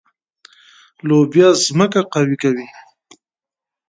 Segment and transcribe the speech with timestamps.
[1.07, 2.67] لوبیا ځمکه قوي کوي.